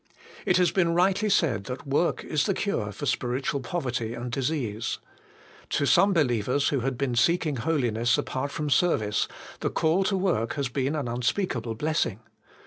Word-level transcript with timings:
It 0.47 0.57
has 0.57 0.71
been 0.71 0.95
rightly 0.95 1.29
said 1.29 1.65
that 1.65 1.85
work 1.85 2.23
is 2.23 2.47
the 2.47 2.55
cure 2.55 2.91
for 2.91 3.05
spiritual 3.05 3.59
poverty 3.61 4.15
and 4.15 4.31
disease; 4.31 4.97
to 5.69 5.85
some 5.85 6.11
believers 6.11 6.69
who 6.69 6.79
had 6.79 6.97
been 6.97 7.13
seeking 7.13 7.53
238 7.57 7.63
HOLY 7.81 7.87
IN 7.87 7.93
CHRIST. 7.93 8.15
holiness 8.15 8.17
apart 8.17 8.51
from 8.51 8.69
service, 8.71 9.27
the 9.59 9.69
call 9.69 10.03
to 10.05 10.17
work 10.17 10.53
has 10.55 10.69
been 10.69 10.95
an 10.95 11.07
unspeakable 11.07 11.75
blessing. 11.75 12.19